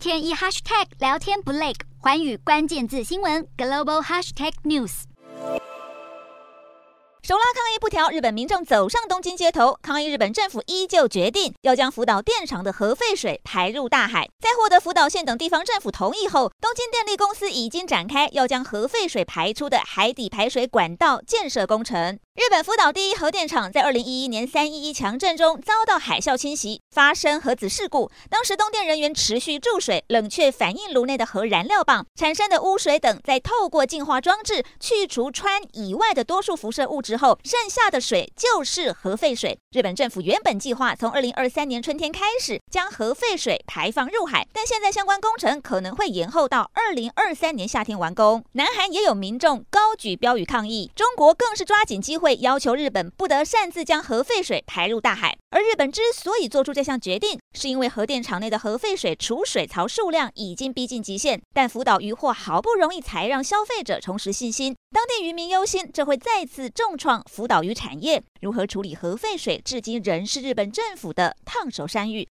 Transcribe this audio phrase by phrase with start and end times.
[0.00, 5.02] 天一 hashtag 聊天不累，环宇关键字新闻 global hashtag news。
[7.22, 10.08] 手拉抗议布条，日本民众走上东京街头抗议。
[10.08, 14.26] 日本政府依旧决定要将福岛电厂的核废水排入大海。
[14.40, 22.18] 在获得福岛县等地方政府同意后，东京电力公司已经展开要将核废水排出的海底排水管道建设工程。
[22.40, 28.10] 日本福岛第一核电厂在二零一一年三一一强震中遭到海啸侵袭，发生核子事故。
[28.30, 39.58] 当时东电人员持续注水冷却反应炉内的核燃料棒产生的污水等，在透过净化装置去除氚以外的多数辐射物质后，剩下的水就是核废水。
[39.72, 48.42] 日本政府原本计划从二零二三年春天开始将核废水排放入海，但现在相关工程可能会延后到二零二三年夏天完工。
[48.52, 52.40] 南韩也有民众高举标语抗议，中国更是抓紧机会会。
[52.40, 61.40] 要求日本不得擅自将核废水排入大海，而日本之所以做出这项决定，是因为核电厂内的核废水储水槽数量已经逼近极限。
[61.52, 68.22] 但福岛渔获好不容易才让消费者重拾信心，当地渔民忧心这会再次重创福岛渔产业。
[68.40, 72.18] 如何处理核废水，至今仍是日本政府的烫手山芋。